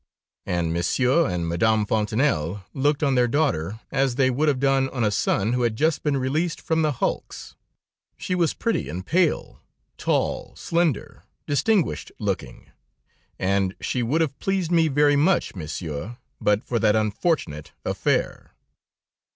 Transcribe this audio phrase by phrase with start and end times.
[0.47, 5.03] And Monsieur and Madame Fontanelle looked on their daughter as they would have done on
[5.03, 7.55] a son who had just been released from the hulks.
[8.17, 9.61] She was pretty and pale,
[9.99, 12.71] tall, slender, distinguished looking,
[13.37, 18.55] and she would have pleased me very much, Monsieur, but for that unfortunate affair.